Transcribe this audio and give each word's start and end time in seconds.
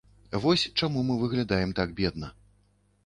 Вось 0.45 0.63
чаму 0.79 1.03
мы 1.09 1.19
выглядаем 1.23 1.77
так 1.81 1.95
бедна. 2.01 2.33